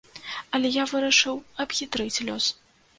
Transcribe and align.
Але 0.57 0.71
я 0.81 0.87
вырашыў 0.93 1.35
абхітрыць 1.67 2.15
лёс. 2.29 2.45